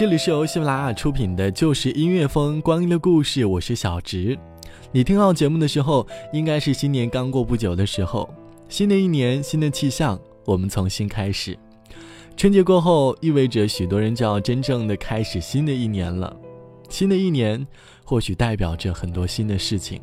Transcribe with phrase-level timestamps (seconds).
[0.00, 4.34] 这里是由喜马拉雅出品的《就是音乐风光阴的故事》，我是小植。
[4.92, 8.26] 你听到节目的时候，应该是新年刚过不久的时候。
[8.66, 11.54] 新的一年，新的气象，我们从新开始。
[12.34, 16.34] 春节过后，意味着许多人就要真正的开始新的一年了。
[16.88, 17.66] 新的一年，
[18.02, 20.00] 或许代表着很多新的事情，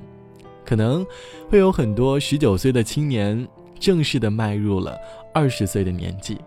[0.63, 1.03] 可能
[1.49, 3.47] 会有很多十九岁的青年
[3.79, 4.95] 正式的迈入了
[5.33, 6.37] 二十岁的年纪。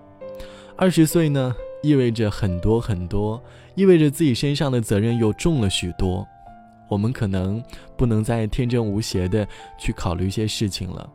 [0.76, 1.52] 二十岁呢？
[1.82, 3.42] 意味着很多很多，
[3.74, 6.26] 意味着自己身上的责任又重了许多。
[6.88, 7.62] 我们可能
[7.96, 9.46] 不能再天真无邪的
[9.78, 11.08] 去考虑一些事情了，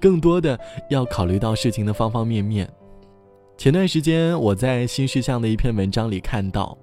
[0.00, 0.58] 更多的
[0.90, 2.68] 要考虑到事情的方方面面。
[3.56, 6.76] 前段时间我在新事项的一篇文章里看到，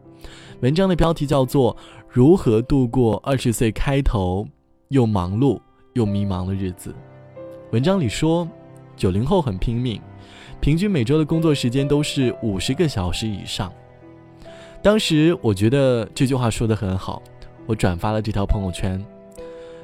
[0.62, 1.76] 文章的标题叫做
[2.08, 4.48] 《如何度过二十岁开头
[4.88, 5.60] 又忙碌
[5.94, 6.92] 又迷茫的日子》。
[7.72, 8.48] 文章里说，
[8.96, 10.02] 九零后很拼命。
[10.62, 13.72] 平均每周的工作时间都是五十个小时以上。
[14.82, 17.22] 当时我觉得这句话说的很好，
[17.66, 19.04] 我转发了这条朋友圈，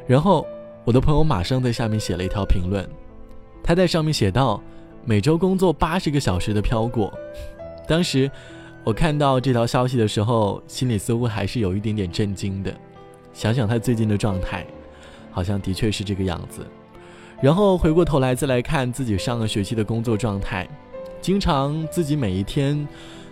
[0.06, 0.46] 然后
[0.84, 2.88] 我的朋友马上在下面写了一条评论，
[3.64, 4.62] 他在上面写道
[5.04, 7.14] ：“每周工作八十个小时的飘过。”
[7.88, 8.30] 当时
[8.84, 12.74] 我看到这条消息的时候，心里似乎还是有一点点震惊的。
[13.34, 14.66] 想想他最近的状态，
[15.32, 16.66] 好像的确是这个样子。
[17.42, 20.68] 然后回过头来再来看自己上个学期的工作状态，
[21.22, 22.88] 经常自己每一天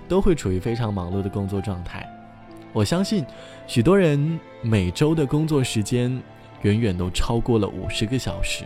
[0.07, 2.07] 都会处于非常忙碌的工作状态。
[2.73, 3.25] 我相信
[3.65, 6.21] 许多人每周的工作时间
[6.63, 8.63] 远远都超过了五十个小时。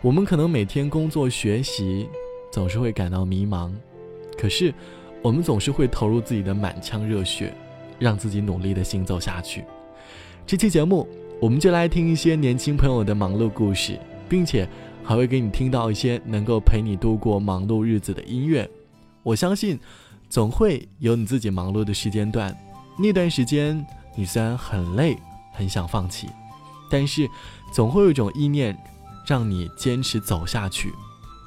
[0.00, 2.08] 我们可能每天工作学习
[2.50, 3.70] 总是会感到迷茫，
[4.36, 4.72] 可是
[5.20, 7.52] 我们总是会投入自己的满腔热血，
[7.98, 9.64] 让自己努力的行走下去。
[10.46, 11.06] 这期节目
[11.40, 13.98] 我们就来听一些年轻朋友的忙碌故事。
[14.32, 14.66] 并且
[15.04, 18.66] 还会给你听到一些能够陪你度过忙碌日子的音乐。
[19.22, 19.78] 我相信，
[20.30, 22.56] 总会有你自己忙碌的时间段。
[22.98, 23.84] 那段时间，
[24.16, 25.18] 你虽然很累，
[25.52, 26.30] 很想放弃，
[26.90, 27.28] 但是
[27.74, 28.74] 总会有一种意念，
[29.26, 30.90] 让你坚持走下去。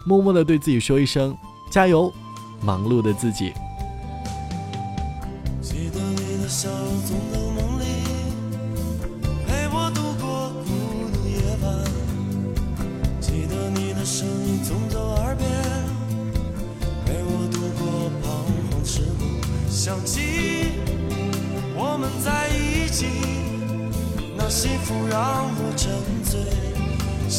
[0.06, 1.36] 默默的对自己说一声
[1.72, 2.14] 加油，
[2.62, 3.52] 忙碌的自己。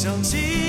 [0.07, 0.66] 想起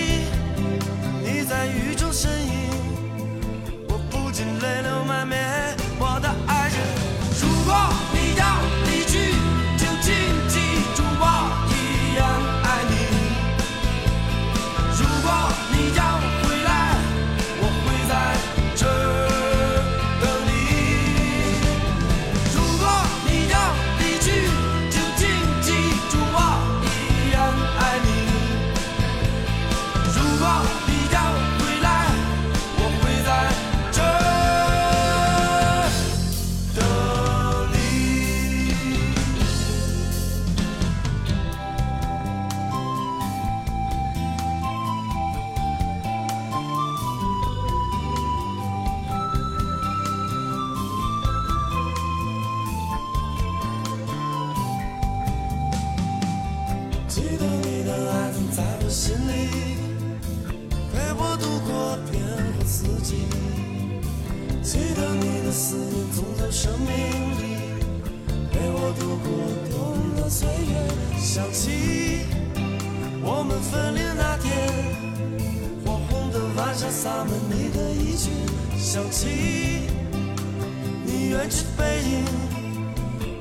[71.17, 72.25] 想起
[73.21, 74.51] 我们分离那天，
[75.85, 78.31] 火红的晚霞洒满你的衣裙，
[78.77, 79.89] 想起
[81.05, 82.25] 你远去背影，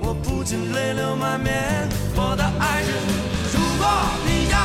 [0.00, 1.88] 我不禁泪流满面。
[2.16, 2.88] 我的爱人，
[3.52, 3.86] 如果
[4.26, 4.56] 你要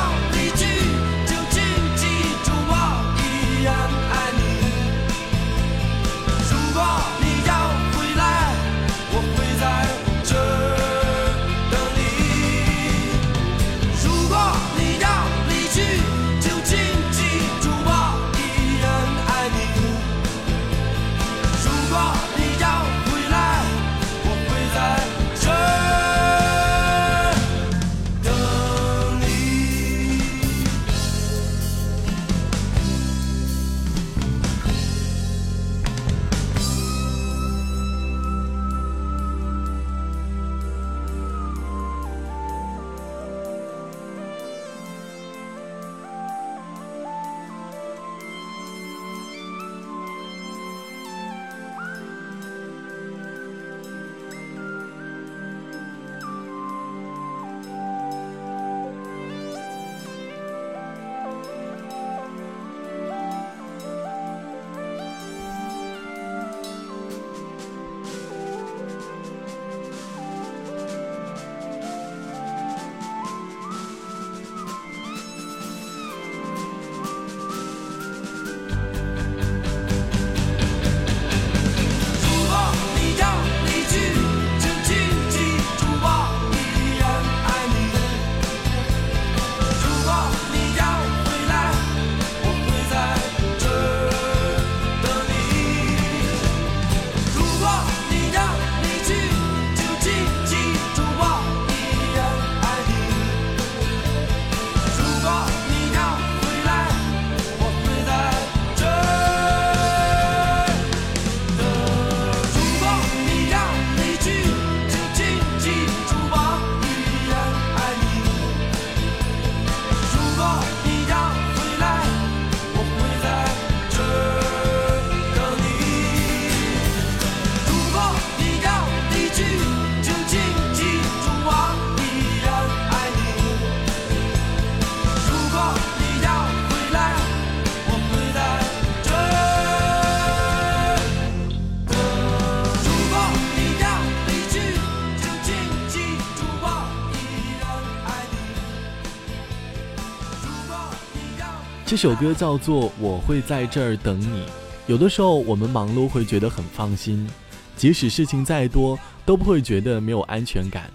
[151.91, 154.43] 这首歌叫做《我会在这儿等你》。
[154.87, 157.29] 有的时候我们忙碌会觉得很放心，
[157.75, 160.89] 即使事情再多，都不会觉得没有安全感，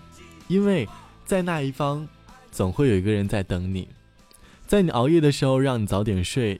[0.49, 0.89] 因为
[1.27, 2.09] 在那一方，
[2.51, 3.87] 总会有一个人在等你。
[4.67, 6.59] 在你熬夜的时候，让你早点睡；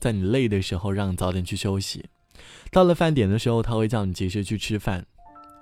[0.00, 2.06] 在你累的时候，让你早点去休息。
[2.72, 5.06] 到了饭点的时候，他会叫你及时去吃饭。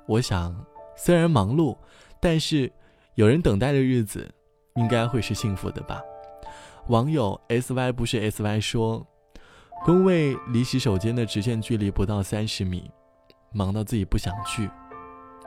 [0.08, 0.64] 我想，
[0.96, 1.76] 虽然忙碌，
[2.22, 2.72] 但是
[3.16, 4.26] 有人等待的日子，
[4.76, 6.00] 应该会是幸福的吧。
[6.88, 9.06] 网友 S Y 不是 S Y 说。
[9.84, 12.90] 工位离洗手间的直线距离不到三十米，
[13.52, 14.70] 忙到自己不想去。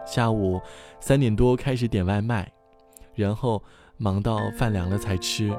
[0.06, 0.62] 下午
[1.00, 2.52] 三点多开始点外卖，
[3.16, 3.64] 然后
[3.98, 5.52] 忙到饭凉了才吃。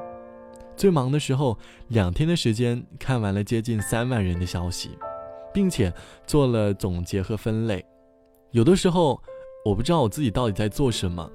[0.76, 1.58] 最忙的时候，
[1.88, 4.96] 两天的时间看完了接近三万人的消息，
[5.52, 5.92] 并且
[6.24, 7.84] 做了总结和分类。
[8.52, 9.20] 有的时候，
[9.64, 11.28] 我不知道我自己到底在做什么，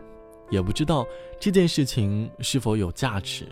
[0.50, 1.06] 也不知道
[1.42, 3.46] 这件事情是否有价值，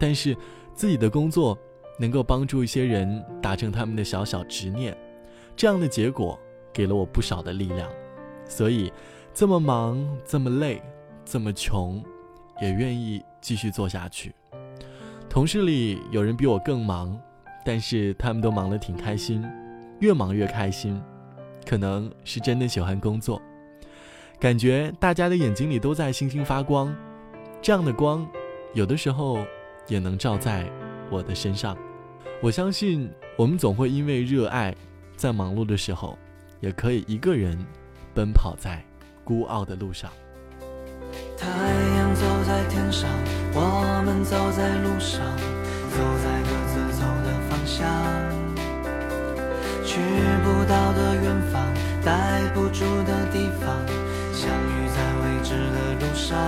[0.00, 0.36] 但是
[0.74, 1.56] 自己的工作。
[1.98, 4.96] 能够帮助一些人达成他们的小小执念，
[5.54, 6.38] 这样的结果
[6.72, 7.86] 给了我不少的力量，
[8.48, 8.90] 所以
[9.34, 10.80] 这么忙、这么累、
[11.26, 12.02] 这么穷，
[12.58, 14.34] 也愿意继续做下去。
[15.28, 17.20] 同事里有人比我更忙，
[17.66, 19.44] 但是他们都忙得挺开心，
[19.98, 20.98] 越忙越开心，
[21.66, 23.42] 可能是真的喜欢工作。
[24.38, 26.96] 感觉大家的眼睛里都在星星发光，
[27.60, 28.26] 这样的光，
[28.72, 29.44] 有的时候
[29.90, 30.64] 也能照在
[31.10, 31.76] 我的身上。
[32.40, 34.74] 我相信，我们总会因为热爱，
[35.16, 36.16] 在忙碌的时候，
[36.60, 37.58] 也可以一个人
[38.14, 38.82] 奔跑在
[39.24, 40.10] 孤傲的路上。
[41.36, 43.10] 太阳走在天上，
[43.52, 45.20] 我们走在路上，
[45.90, 47.76] 走在各自走的方向。
[49.84, 49.98] 去
[50.44, 51.66] 不到的远方，
[52.04, 53.76] 待不住的地方，
[54.32, 56.38] 相遇在未知的路上。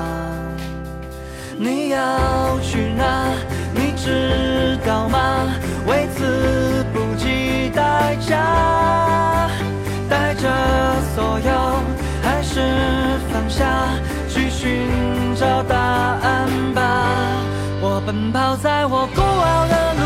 [1.62, 3.30] 你要去哪？
[3.72, 5.46] 你知道吗？
[5.86, 9.48] 为此不计代价，
[10.10, 10.48] 带着
[11.14, 11.82] 所有，
[12.20, 12.60] 还是
[13.32, 13.88] 放下，
[14.28, 14.88] 去寻
[15.36, 17.06] 找答案吧。
[17.80, 20.02] 我奔跑在我孤傲的路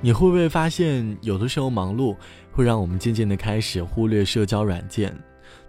[0.00, 2.16] 你会不会发现，有的时候忙碌
[2.52, 5.12] 会让我们渐渐的开始忽略社交软件，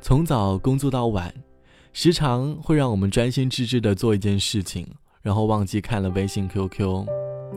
[0.02, 1.34] 从早工作到晚，
[1.94, 4.88] 时常会让我们专心致志的做一件事情，
[5.24, 7.08] 然后忘记看了微信、QQ，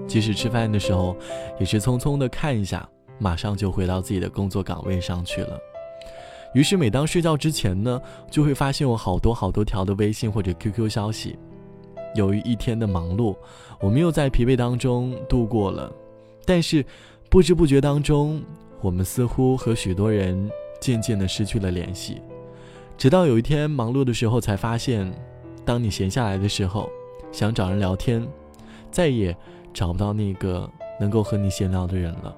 [0.08, 1.14] 即使吃饭的时候，
[1.60, 2.88] 也是匆匆的看一下，
[3.18, 5.58] 马上就回到自己的工作岗位上去了。
[6.54, 8.00] 于是每当睡觉之前呢，
[8.30, 11.38] 就会发现有好多好多条的微信或者 QQ 消息。
[12.14, 13.36] 由于一天的忙碌，
[13.78, 15.92] 我们又在疲惫当中度过了。
[16.44, 16.84] 但是，
[17.28, 18.42] 不知不觉当中，
[18.80, 22.20] 我们似乎和许多人渐渐的失去了联系。
[22.98, 25.12] 直到有一天忙碌的时候，才发现，
[25.64, 26.90] 当你闲下来的时候，
[27.30, 28.26] 想找人聊天，
[28.90, 29.36] 再也
[29.72, 30.70] 找不到那个
[31.00, 32.36] 能够和你闲聊的人了。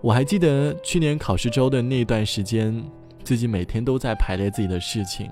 [0.00, 2.84] 我还记得去年考试周的那段时间，
[3.22, 5.30] 自己每天都在排列自己的事情。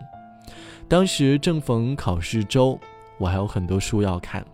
[0.88, 2.78] 当时正逢考试周，
[3.18, 4.44] 我还有很多书要看。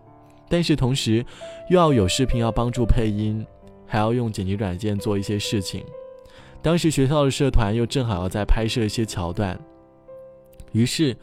[0.49, 1.23] 但是同时，
[1.69, 3.45] 又要有视频要帮助配音，
[3.85, 5.85] 还要用剪辑软件做一些事情。
[6.61, 9.57] 当时学校的社团又正好要在拍摄一些桥段，
[10.71, 11.15] 于是，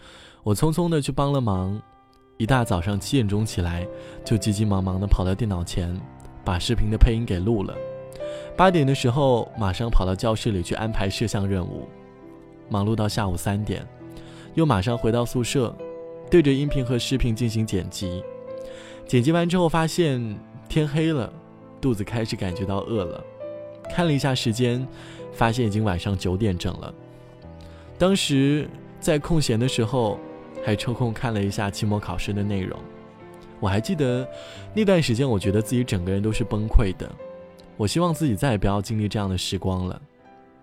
[0.42, 1.80] 我匆匆的去帮了忙。
[2.38, 3.86] 一大早上七点钟起来，
[4.24, 5.98] 就急急忙忙的跑到电脑前，
[6.44, 7.74] 把视频的配音给录了。
[8.56, 11.88] 八点的时候，马上跑到教室里去安排摄像任务，
[12.68, 13.86] 忙碌到下午三点，
[14.54, 15.74] 又马上回到宿舍，
[16.30, 18.22] 对着音频和视频进行剪辑。
[19.06, 20.36] 剪辑完之后，发现
[20.68, 21.32] 天黑了，
[21.80, 23.24] 肚子开始感觉到饿了。
[23.88, 24.84] 看了一下时间，
[25.32, 26.92] 发现已经晚上九点整了。
[27.96, 30.18] 当时在空闲的时候，
[30.64, 32.76] 还抽空看了一下期末考试的内容。
[33.60, 34.28] 我还记得
[34.74, 37.08] 那段时间，我觉得自己整个人都是崩溃的。
[37.76, 40.02] 我希望自己再也不要经历这样的时光了。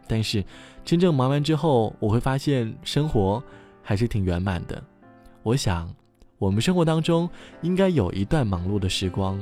[0.05, 0.43] 但是
[0.83, 3.41] 真正忙完之后，我会发现生活
[3.81, 4.83] 还是挺圆满的。
[5.43, 5.89] 我想。
[6.37, 7.29] 我们生活当中
[7.61, 9.41] 应该有一段忙碌的时光，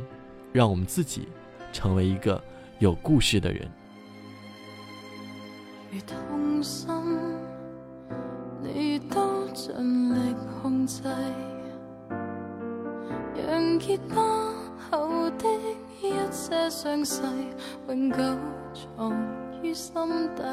[0.52, 1.28] 让我们自己
[1.74, 2.42] 成为一个
[2.80, 3.68] 有故事的人。
[5.92, 6.88] 如痛心，
[8.62, 9.74] 你都尽
[10.14, 11.02] 力控制，
[13.36, 14.54] 让结疤
[14.90, 15.48] 后的
[16.02, 17.24] 一些伤势
[17.88, 18.18] 永久
[18.74, 19.12] 藏
[19.64, 19.94] 于心
[20.36, 20.44] 底，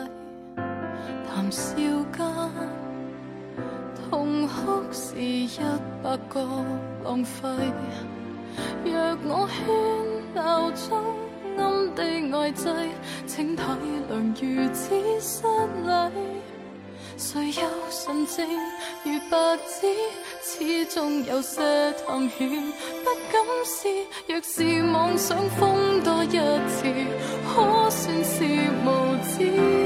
[1.28, 1.76] 谈笑
[2.16, 2.87] 间。
[4.10, 5.48] 痛哭是一
[6.02, 6.40] 百个
[7.04, 7.48] 浪费。
[8.84, 10.98] 若我喧闹中
[11.56, 12.02] 暗地
[12.36, 12.68] 爱祭，
[13.26, 13.62] 请体
[14.10, 15.46] 谅如此失
[15.84, 15.90] 礼。
[17.16, 18.48] 谁有纯正
[19.04, 19.86] 如白纸，
[20.42, 22.48] 始终有些探险。
[23.04, 23.88] 不敢试，
[24.28, 26.38] 若是妄想疯多一
[26.68, 26.84] 次，
[27.44, 28.44] 可算是
[28.84, 28.86] 无
[29.24, 29.77] 知。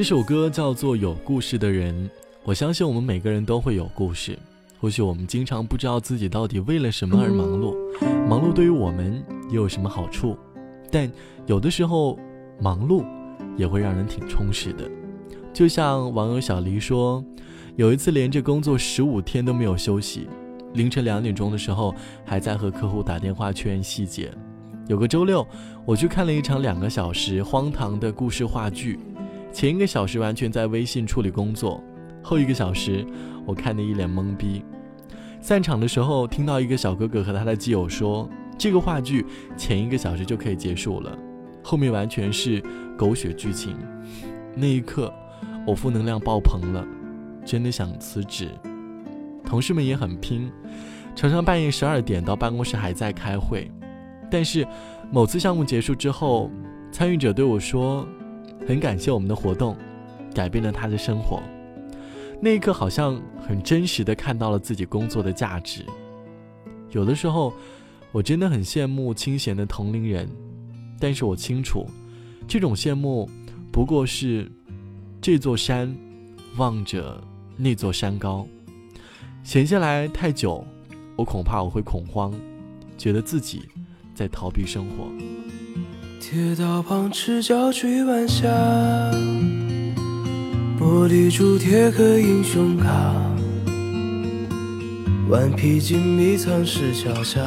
[0.00, 1.94] 这首歌叫做《有故事的人》，
[2.42, 4.34] 我相信我们每个人都会有故事。
[4.80, 7.76] 或许我们经常不知道自己到底为了什么而忙碌，
[8.26, 10.38] 忙碌对于我们又有什么好处？
[10.90, 11.12] 但
[11.44, 12.18] 有的时候，
[12.58, 13.04] 忙碌
[13.58, 14.90] 也会让人挺充实的。
[15.52, 17.22] 就像网友小黎说，
[17.76, 20.26] 有一次连着工作十五天都没有休息，
[20.72, 24.32] 凌晨两点钟的时候还在和客户打电话确认细节。
[24.88, 25.46] 有个周六，
[25.84, 28.98] 我去看了一场两个小时荒唐的故事话剧。
[29.52, 31.82] 前一个小时完全在微信处理工作，
[32.22, 33.04] 后一个小时
[33.44, 34.64] 我看得一脸懵逼。
[35.40, 41.18] 散场的时候，听到一个小哥哥和他的基友说：“这个话剧前一个小时就可以结束了，
[41.62, 42.62] 后面完全是
[42.96, 43.76] 狗血剧情。”
[44.54, 45.12] 那一刻，
[45.66, 46.86] 我负能量爆棚了，
[47.44, 48.48] 真的想辞职。
[49.44, 50.50] 同事们也很拼，
[51.16, 53.70] 常常半夜十二点到办公室还在开会。
[54.30, 54.66] 但是
[55.10, 56.50] 某次项目结束之后，
[56.92, 58.06] 参与者对我说。
[58.70, 59.76] 很感谢我们的活动，
[60.32, 61.42] 改变了他的生活。
[62.40, 65.84] 那一刻，好像很真实的看到了自己工作的价值。
[66.92, 67.52] 有的时候，
[68.12, 70.30] 我真的很羡慕清闲的同龄人，
[71.00, 71.84] 但是我清楚，
[72.46, 73.28] 这种羡慕
[73.72, 74.48] 不过是
[75.20, 75.92] 这座山
[76.56, 77.20] 望着
[77.56, 78.46] 那座山高。
[79.42, 80.64] 闲下来太久，
[81.16, 82.32] 我恐怕我会恐慌，
[82.96, 83.62] 觉得自己
[84.14, 85.08] 在逃避生活。
[86.20, 88.46] 铁道旁赤脚追晚霞，
[90.78, 92.86] 玻璃珠贴个英雄卡，
[95.30, 97.40] 顽皮筋迷藏石桥下，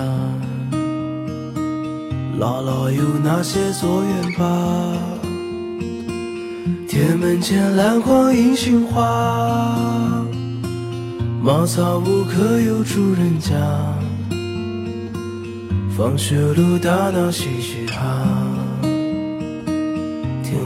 [2.39, 4.97] 姥姥有那些作业吧？
[6.87, 10.25] 铁门前篮筐银杏花，
[11.43, 13.55] 茅草屋可有住人家？
[15.95, 18.32] 放学路打闹嘻嘻哈。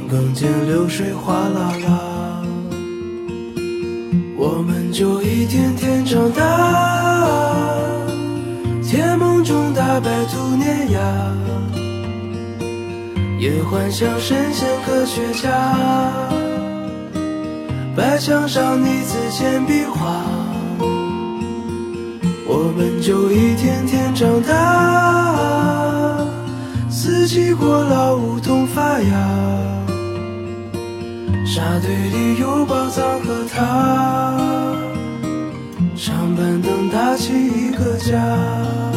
[0.09, 2.41] 更见流水哗啦啦，
[4.37, 6.43] 我们就一天天长大，
[8.81, 10.99] 甜梦中大白兔碾压，
[13.37, 15.51] 也幻想神仙科学家，
[17.93, 20.23] 白墙上泥字简笔画，
[22.47, 26.25] 我们就一天天长大，
[26.89, 29.57] 四季过老梧桐发芽。
[31.57, 34.37] 沙堆里有宝藏和他，
[35.95, 38.96] 长板凳搭起一个家。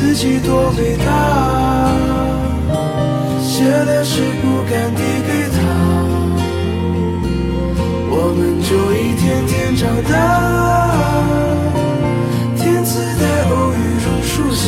[0.00, 1.10] 自己多伟大，
[3.42, 5.58] 写的诗不敢递给他，
[8.08, 10.10] 我们就一天天长大。
[12.56, 14.66] 天自带偶遇榕树下，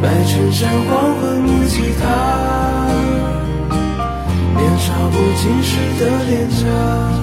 [0.00, 2.02] 白衬衫黄昏木吉他，
[4.56, 5.70] 年少不经事
[6.00, 7.17] 的脸颊。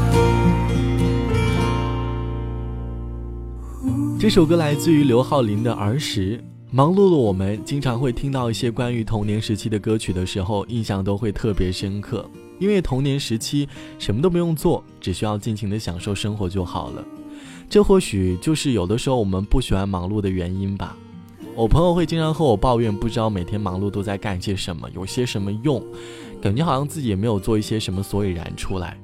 [4.25, 6.43] 这首歌来自于刘浩林的儿时。
[6.71, 12.27] 忙碌的我们，经常会听到一些关于童年时期的歌曲的时候，印象都会特别深刻。
[12.57, 17.05] 因为童年时期什么都不用做，只需要尽情的享受生活就好了。
[17.69, 20.97] 这或许就是有的时候我们不喜欢忙碌的原因吧。
[21.53, 25.79] 我朋友会经常和我抱怨，不知道每天忙碌都在干些什么，有些什么用，
[26.41, 28.99] 感觉好像自己也没有做一些什么所以然出来，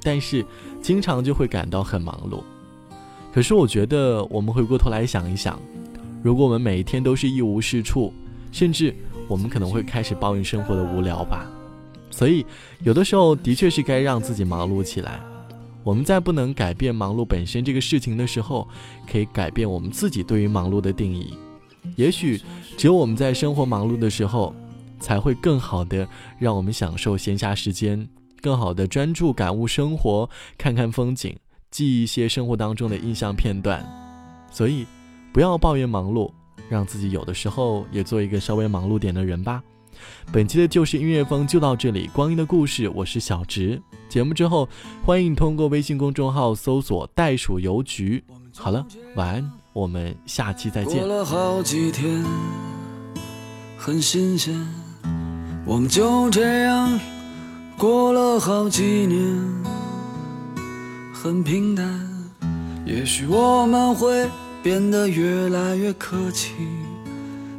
[0.00, 0.46] 但是
[0.80, 2.44] 经常就会感到很忙碌。
[3.32, 5.60] 可是我觉得，我们回过头来想一想，
[6.22, 8.12] 如果我们每一天都是一无是处，
[8.50, 8.94] 甚至
[9.28, 11.48] 我们可能会开始抱怨生活的无聊吧。
[12.10, 12.44] 所以，
[12.82, 15.20] 有的时候的确是该让自己忙碌起来。
[15.84, 18.68] 我们在不能改变忙碌本身这个事情的时候，
[19.10, 21.32] 可以改变我们自己对于忙碌的定义。
[21.96, 22.42] 也许，
[22.76, 24.54] 只有我们在生活忙碌的时候，
[24.98, 26.06] 才会更好的
[26.38, 28.06] 让我们享受闲暇时间，
[28.42, 31.34] 更好的专注感悟生活，看看风景。
[31.70, 33.84] 记一些生活当中的印象片段，
[34.50, 34.86] 所以
[35.32, 36.30] 不要抱怨忙碌，
[36.68, 39.62] 让自己有的时候也做一个稍微忙碌点的人吧。
[40.32, 43.80] 本期的旧时音乐风就到这里，光阴的故事，我是小直。
[44.08, 44.68] 节目之后，
[45.04, 48.22] 欢迎通过微信公众号搜索“袋鼠邮局”。
[48.56, 50.98] 好了，晚安，我们下期再见。
[50.98, 52.24] 过了好几天，
[53.76, 54.54] 很新鲜，
[55.66, 56.98] 我们就这样
[57.76, 59.89] 过了好几年。
[61.22, 61.86] 很平淡，
[62.86, 64.26] 也许我们会
[64.62, 66.54] 变得越来越客气，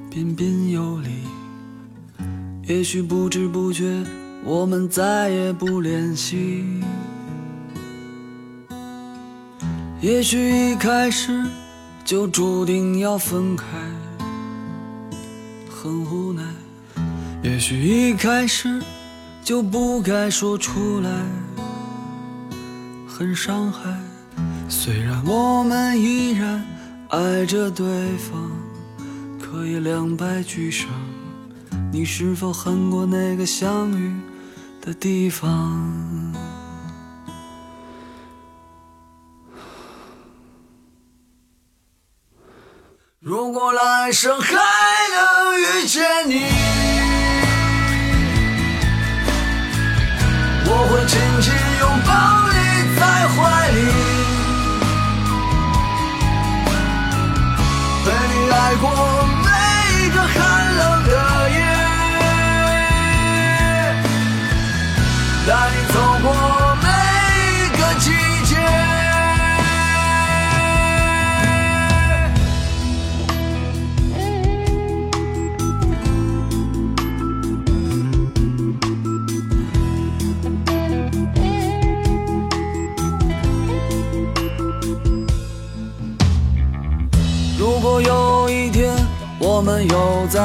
[0.09, 1.09] 彬彬有礼。
[2.63, 4.03] 也许不知不觉，
[4.43, 6.65] 我们再也不联系。
[10.01, 11.45] 也许一开始
[12.03, 13.65] 就注定要分开，
[15.69, 16.41] 很无奈。
[17.43, 18.81] 也许一开始
[19.43, 21.11] 就不该说出来。
[23.21, 23.83] 很伤害，
[24.67, 26.65] 虽然我们依然
[27.09, 27.85] 爱着对
[28.17, 28.51] 方，
[29.39, 30.89] 可以两败俱伤。
[31.91, 34.11] 你是否恨过那个相遇
[34.83, 36.33] 的地方？
[43.19, 46.41] 如果来生还能遇见你，
[50.65, 51.53] 我会紧紧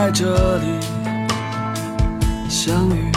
[0.07, 0.67] 在这里
[2.49, 3.11] 相遇，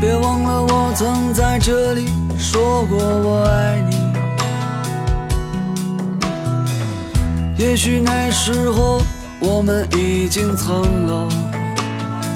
[0.00, 2.08] 别忘了我曾在这里
[2.38, 3.94] 说过我爱你。
[7.62, 9.02] 也许那时候
[9.38, 11.28] 我们已经苍老，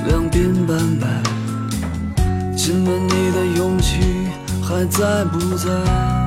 [0.07, 1.07] 两鬓斑白，
[2.55, 4.29] 亲吻你的勇气
[4.63, 6.20] 还在不在？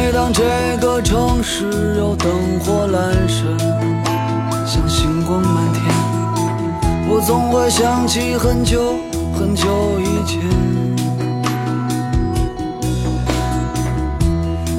[0.00, 0.44] 每当这
[0.80, 2.30] 个城市有灯
[2.60, 3.58] 火阑珊，
[4.64, 5.82] 像星光满天，
[7.08, 8.94] 我总会想起很久
[9.34, 9.66] 很久
[9.98, 10.40] 以前。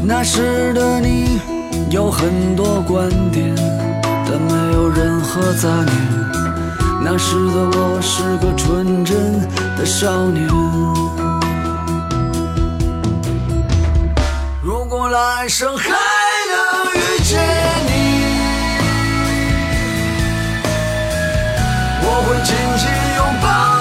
[0.05, 1.41] 那时的你
[1.89, 3.53] 有很多观点，
[4.25, 5.91] 但没有任何杂念。
[7.03, 9.41] 那时的我是个纯真
[9.77, 10.47] 的少年。
[15.19, 15.93] 来生还能
[16.95, 17.37] 遇见
[17.87, 17.91] 你，
[22.01, 23.78] 我会紧紧拥抱。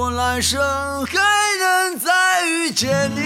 [0.00, 0.58] 我来生
[1.04, 1.12] 还
[1.58, 2.10] 能再
[2.46, 3.20] 遇见你，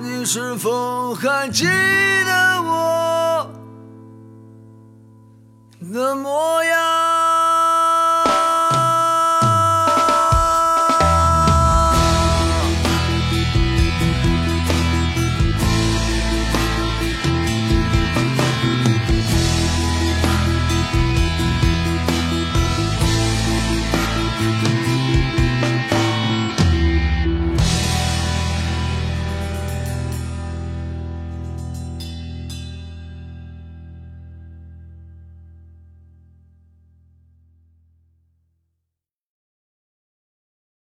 [0.00, 3.50] 你是否还记得我
[5.92, 6.95] 的模样？